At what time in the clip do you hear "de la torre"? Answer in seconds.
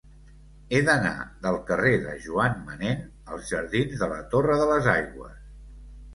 4.07-4.59